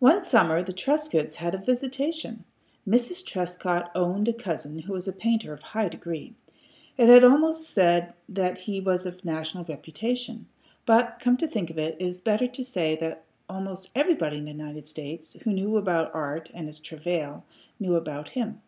[0.00, 2.44] One summer the Trescotts had a visitation.
[2.86, 3.24] Mrs.
[3.24, 6.34] Trescott owned a cousin who was a painter of high degree.
[6.98, 10.44] I had almost said that he was of national reputation,
[10.84, 14.44] but, come to think of it, it is better to say that almost everybody in
[14.44, 17.46] the United States who knew about art and its travail
[17.80, 18.60] knew about him.